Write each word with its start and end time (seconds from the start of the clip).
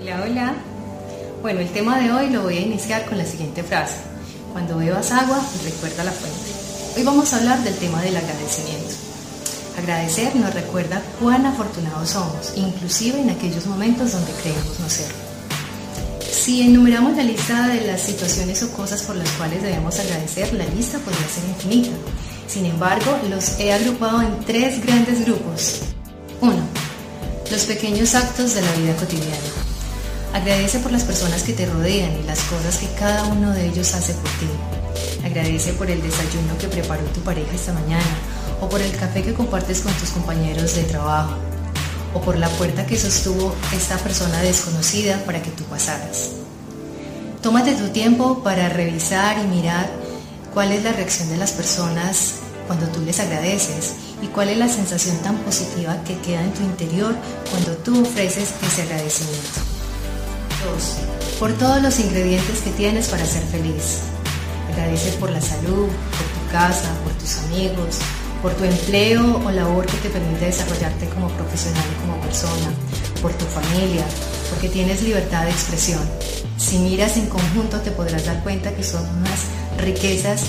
Hola, 0.00 0.22
hola. 0.24 0.54
Bueno, 1.42 1.58
el 1.58 1.68
tema 1.70 1.98
de 1.98 2.12
hoy 2.12 2.30
lo 2.30 2.42
voy 2.42 2.56
a 2.56 2.60
iniciar 2.60 3.04
con 3.06 3.18
la 3.18 3.24
siguiente 3.24 3.64
frase. 3.64 3.96
Cuando 4.52 4.78
bebas 4.78 5.10
agua, 5.10 5.40
recuerda 5.64 6.04
la 6.04 6.12
fuente. 6.12 6.52
Hoy 6.96 7.02
vamos 7.02 7.32
a 7.32 7.38
hablar 7.38 7.64
del 7.64 7.74
tema 7.74 8.00
del 8.02 8.16
agradecimiento. 8.16 8.94
Agradecer 9.76 10.36
nos 10.36 10.54
recuerda 10.54 11.02
cuán 11.20 11.46
afortunados 11.46 12.10
somos, 12.10 12.52
inclusive 12.54 13.20
en 13.20 13.30
aquellos 13.30 13.66
momentos 13.66 14.12
donde 14.12 14.30
creemos 14.40 14.78
no 14.78 14.88
serlo. 14.88 15.16
Si 16.30 16.62
enumeramos 16.62 17.16
la 17.16 17.24
lista 17.24 17.66
de 17.66 17.84
las 17.86 18.00
situaciones 18.02 18.62
o 18.62 18.70
cosas 18.72 19.02
por 19.02 19.16
las 19.16 19.30
cuales 19.32 19.62
debemos 19.62 19.98
agradecer, 19.98 20.52
la 20.54 20.64
lista 20.66 20.98
podría 20.98 21.28
ser 21.28 21.44
infinita. 21.48 21.90
Sin 22.46 22.66
embargo, 22.66 23.18
los 23.28 23.58
he 23.58 23.72
agrupado 23.72 24.22
en 24.22 24.44
tres 24.46 24.80
grandes 24.84 25.24
grupos. 25.24 25.80
1. 26.40 26.54
Los 27.50 27.64
pequeños 27.64 28.14
actos 28.14 28.54
de 28.54 28.62
la 28.62 28.72
vida 28.74 28.94
cotidiana. 28.94 29.68
Agradece 30.38 30.78
por 30.78 30.92
las 30.92 31.02
personas 31.02 31.42
que 31.42 31.52
te 31.52 31.66
rodean 31.66 32.12
y 32.16 32.22
las 32.22 32.38
cosas 32.42 32.76
que 32.76 32.86
cada 32.96 33.24
uno 33.24 33.52
de 33.52 33.66
ellos 33.66 33.92
hace 33.94 34.14
por 34.14 34.30
ti. 34.38 34.46
Agradece 35.24 35.72
por 35.72 35.90
el 35.90 36.00
desayuno 36.00 36.56
que 36.60 36.68
preparó 36.68 37.02
tu 37.06 37.20
pareja 37.22 37.52
esta 37.52 37.72
mañana, 37.72 38.06
o 38.60 38.68
por 38.68 38.80
el 38.80 38.94
café 38.96 39.24
que 39.24 39.34
compartes 39.34 39.80
con 39.80 39.92
tus 39.94 40.10
compañeros 40.10 40.76
de 40.76 40.84
trabajo, 40.84 41.34
o 42.14 42.20
por 42.20 42.38
la 42.38 42.48
puerta 42.50 42.86
que 42.86 42.96
sostuvo 42.96 43.52
esta 43.74 43.96
persona 43.96 44.40
desconocida 44.40 45.24
para 45.24 45.42
que 45.42 45.50
tú 45.50 45.64
pasaras. 45.64 46.30
Tómate 47.42 47.74
tu 47.74 47.88
tiempo 47.88 48.40
para 48.44 48.68
revisar 48.68 49.38
y 49.38 49.48
mirar 49.48 49.90
cuál 50.54 50.70
es 50.70 50.84
la 50.84 50.92
reacción 50.92 51.30
de 51.30 51.36
las 51.36 51.50
personas 51.50 52.34
cuando 52.68 52.86
tú 52.86 53.00
les 53.00 53.18
agradeces 53.18 53.94
y 54.22 54.28
cuál 54.28 54.50
es 54.50 54.58
la 54.58 54.68
sensación 54.68 55.16
tan 55.18 55.36
positiva 55.38 56.00
que 56.04 56.16
queda 56.18 56.44
en 56.44 56.52
tu 56.52 56.62
interior 56.62 57.16
cuando 57.50 57.72
tú 57.78 58.02
ofreces 58.02 58.50
ese 58.62 58.82
agradecimiento. 58.82 59.77
2. 60.64 61.38
Por 61.38 61.52
todos 61.54 61.82
los 61.82 61.98
ingredientes 62.00 62.60
que 62.60 62.70
tienes 62.70 63.08
para 63.08 63.24
ser 63.24 63.42
feliz. 63.44 64.00
Agradece 64.70 65.12
por 65.18 65.30
la 65.30 65.40
salud, 65.40 65.86
por 65.86 66.26
tu 66.26 66.52
casa, 66.52 66.88
por 67.04 67.12
tus 67.14 67.36
amigos, 67.38 67.98
por 68.42 68.52
tu 68.54 68.64
empleo 68.64 69.40
o 69.44 69.50
labor 69.50 69.86
que 69.86 69.96
te 69.98 70.10
permite 70.10 70.46
desarrollarte 70.46 71.08
como 71.08 71.28
profesional 71.28 71.84
y 71.96 72.00
como 72.00 72.20
persona, 72.20 72.70
por 73.20 73.32
tu 73.34 73.44
familia, 73.46 74.04
porque 74.50 74.68
tienes 74.68 75.02
libertad 75.02 75.44
de 75.44 75.50
expresión. 75.50 76.02
Si 76.56 76.78
miras 76.78 77.16
en 77.16 77.26
conjunto 77.26 77.80
te 77.80 77.90
podrás 77.90 78.26
dar 78.26 78.42
cuenta 78.42 78.74
que 78.74 78.82
son 78.82 79.02
unas 79.18 79.40
riquezas 79.78 80.42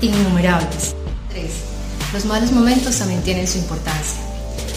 innumerables. 0.00 0.94
3. 1.30 1.50
Los 2.12 2.24
malos 2.24 2.52
momentos 2.52 2.96
también 2.96 3.22
tienen 3.22 3.46
su 3.46 3.58
importancia. 3.58 4.20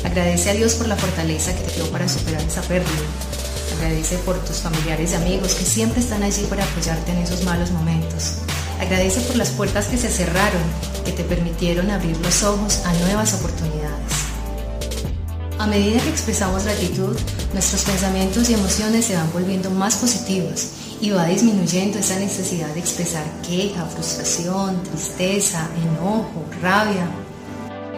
Agradece 0.04 0.50
a 0.50 0.54
Dios 0.54 0.74
por 0.74 0.88
la 0.88 0.96
fortaleza 0.96 1.56
que 1.56 1.62
te 1.62 1.76
dio 1.76 1.90
para 1.92 2.10
superar 2.10 2.42
esa 2.42 2.62
pérdida. 2.64 2.90
Agradece 3.82 4.20
por 4.20 4.38
tus 4.46 4.58
familiares 4.58 5.12
y 5.12 5.16
amigos 5.16 5.56
que 5.56 5.66
siempre 5.66 6.02
están 6.02 6.22
allí 6.22 6.44
para 6.44 6.64
apoyarte 6.64 7.14
en 7.14 7.18
esos 7.18 7.44
malos 7.44 7.72
momentos. 7.72 8.34
Agradece 8.80 9.22
por 9.22 9.36
las 9.38 9.50
puertas 9.50 9.88
que 9.88 9.98
se 9.98 10.08
cerraron, 10.08 10.62
que 11.04 11.12
te 11.12 11.24
permitieron 11.24 11.90
abrir 11.90 12.16
los 12.18 12.44
ojos 12.44 12.84
a 12.86 12.94
nuevas 12.94 13.34
oportunidades. 13.34 14.14
A 15.58 15.66
medida 15.66 16.00
que 16.00 16.10
expresamos 16.10 16.64
gratitud, 16.64 17.18
nuestros 17.54 17.82
pensamientos 17.82 18.52
y 18.52 18.54
emociones 18.54 19.06
se 19.06 19.16
van 19.16 19.34
volviendo 19.34 19.72
más 19.72 19.96
positivos 19.96 20.68
y 21.02 21.10
va 21.10 21.26
disminuyendo 21.26 21.98
esa 21.98 22.20
necesidad 22.20 22.72
de 22.76 22.82
expresar 22.82 23.26
queja, 23.42 23.84
frustración, 23.86 24.84
tristeza, 24.84 25.68
enojo, 25.82 26.46
rabia. 26.62 27.10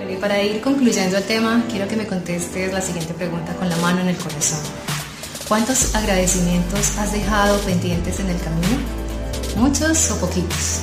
y 0.09 0.15
para 0.15 0.41
ir 0.41 0.61
concluyendo 0.61 1.17
el 1.17 1.23
tema, 1.25 1.61
quiero 1.69 1.89
que 1.89 1.97
me 1.97 2.07
contestes 2.07 2.71
la 2.71 2.79
siguiente 2.79 3.13
pregunta 3.13 3.53
con 3.55 3.67
la 3.67 3.75
mano 3.75 3.99
en 3.99 4.07
el 4.07 4.15
corazón. 4.15 4.92
¿Cuántos 5.47 5.93
agradecimientos 5.93 6.97
has 6.97 7.11
dejado 7.11 7.59
pendientes 7.59 8.19
en 8.19 8.29
el 8.29 8.39
camino? 8.39 8.77
¿Muchos 9.57 10.09
o 10.11 10.17
poquitos? 10.17 10.79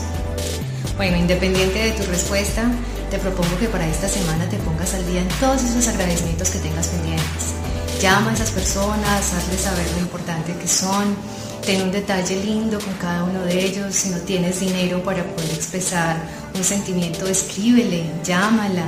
Bueno, 0.97 1.17
independiente 1.17 1.79
de 1.79 1.93
tu 1.93 2.03
respuesta, 2.11 2.71
te 3.11 3.19
propongo 3.19 3.59
que 3.59 3.69
para 3.69 3.89
esta 3.89 4.07
semana 4.07 4.47
te 4.51 4.59
pongas 4.59 4.93
al 4.93 5.07
día 5.07 5.23
en 5.23 5.29
todos 5.41 5.63
esos 5.63 5.89
agradecimientos 5.89 6.51
que 6.51 6.59
tengas 6.59 6.89
pendientes. 6.89 7.55
Llama 8.03 8.31
a 8.31 8.35
esas 8.35 8.51
personas, 8.51 9.33
hazles 9.33 9.63
saber 9.63 9.87
lo 9.93 10.01
importante 10.01 10.55
que 10.55 10.69
son, 10.69 11.17
ten 11.65 11.81
un 11.81 11.91
detalle 11.91 12.37
lindo 12.45 12.79
con 12.81 12.93
cada 12.95 13.25
uno 13.25 13.41
de 13.41 13.65
ellos. 13.65 13.95
Si 13.95 14.11
no 14.11 14.19
tienes 14.19 14.61
dinero 14.61 15.03
para 15.03 15.25
poder 15.25 15.51
expresar 15.53 16.17
un 16.55 16.63
sentimiento, 16.63 17.27
escríbele, 17.27 18.05
llámala, 18.25 18.85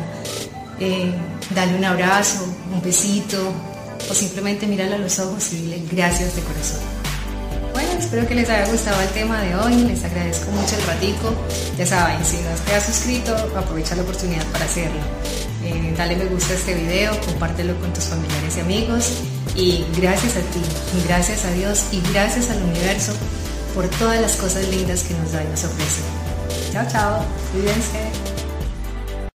eh, 0.78 1.14
dale 1.54 1.76
un 1.76 1.84
abrazo, 1.86 2.44
un 2.72 2.82
besito, 2.82 3.54
o 4.10 4.14
simplemente 4.14 4.66
mírala 4.66 4.96
a 4.96 4.98
los 4.98 5.18
ojos 5.18 5.52
y 5.52 5.56
dile 5.56 5.82
gracias 5.90 6.34
de 6.36 6.42
corazón. 6.42 6.80
Bueno, 7.72 7.90
espero 7.98 8.26
que 8.26 8.34
les 8.34 8.48
haya 8.50 8.70
gustado 8.70 9.00
el 9.00 9.08
tema 9.08 9.40
de 9.40 9.54
hoy, 9.56 9.74
les 9.84 10.04
agradezco 10.04 10.50
mucho 10.50 10.76
el 10.76 10.86
ratico. 10.86 11.34
Ya 11.78 11.86
saben, 11.86 12.24
si 12.24 12.36
no 12.36 12.50
te 12.66 12.74
has 12.74 12.84
suscrito, 12.84 13.34
aprovecha 13.56 13.96
la 13.96 14.02
oportunidad 14.02 14.44
para 14.46 14.64
hacerlo. 14.64 15.00
Eh, 15.64 15.94
dale 15.96 16.16
me 16.16 16.26
gusta 16.26 16.52
a 16.52 16.56
este 16.56 16.74
video, 16.74 17.18
compártelo 17.24 17.78
con 17.80 17.92
tus 17.92 18.04
familiares 18.04 18.56
y 18.56 18.60
amigos 18.60 19.12
y 19.54 19.84
gracias 19.96 20.36
a 20.36 20.40
ti, 20.40 20.60
gracias 21.06 21.44
a 21.44 21.52
Dios 21.52 21.84
y 21.92 22.00
gracias 22.12 22.50
al 22.50 22.62
universo 22.62 23.12
por 23.74 23.88
todas 23.88 24.20
las 24.20 24.32
cosas 24.36 24.68
lindas 24.68 25.02
que 25.04 25.14
nos 25.14 25.32
da 25.32 25.42
y 25.42 25.48
nos 25.48 25.64
ofrece. 25.64 26.02
Chao, 26.72 26.86
chao, 26.90 27.24
cuídense. 27.52 28.31